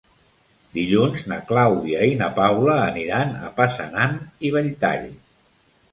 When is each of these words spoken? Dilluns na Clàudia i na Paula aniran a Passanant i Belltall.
Dilluns 0.77 1.25
na 1.33 1.37
Clàudia 1.51 2.07
i 2.13 2.17
na 2.21 2.29
Paula 2.39 2.77
aniran 2.87 3.37
a 3.49 3.53
Passanant 3.61 4.19
i 4.49 4.53
Belltall. 4.57 5.07